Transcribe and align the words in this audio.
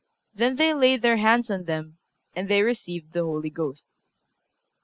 Then 0.33 0.55
they 0.55 0.73
laid 0.73 1.03
their 1.03 1.17
hands 1.17 1.51
on 1.51 1.65
them, 1.65 1.99
and 2.33 2.47
they 2.49 2.63
received 2.63 3.13
the 3.13 3.21
Holy 3.23 3.51
Ghost." 3.51 3.87